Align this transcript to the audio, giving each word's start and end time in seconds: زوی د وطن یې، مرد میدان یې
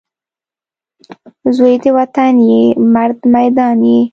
زوی 1.55 1.75
د 1.83 1.85
وطن 1.97 2.33
یې، 2.49 2.61
مرد 2.93 3.19
میدان 3.33 3.77
یې 3.91 4.01